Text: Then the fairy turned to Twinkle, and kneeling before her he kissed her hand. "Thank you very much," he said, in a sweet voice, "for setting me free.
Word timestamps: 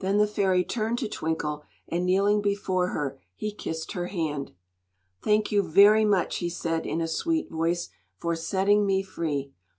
Then 0.00 0.18
the 0.18 0.26
fairy 0.26 0.62
turned 0.62 0.98
to 0.98 1.08
Twinkle, 1.08 1.64
and 1.88 2.04
kneeling 2.04 2.42
before 2.42 2.88
her 2.88 3.18
he 3.34 3.50
kissed 3.50 3.92
her 3.92 4.08
hand. 4.08 4.52
"Thank 5.22 5.50
you 5.50 5.62
very 5.62 6.04
much," 6.04 6.36
he 6.36 6.50
said, 6.50 6.84
in 6.84 7.00
a 7.00 7.08
sweet 7.08 7.48
voice, 7.50 7.88
"for 8.18 8.36
setting 8.36 8.84
me 8.84 9.02
free. 9.02 9.54